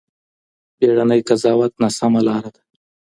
[0.77, 2.61] بېړنی قضاوت ناسمه لار ده.